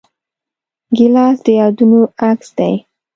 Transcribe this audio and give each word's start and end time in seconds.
ګیلاس 0.95 1.37
د 1.45 1.47
یادونو 1.59 2.01
عکس 2.29 2.49
دی. 2.57 2.73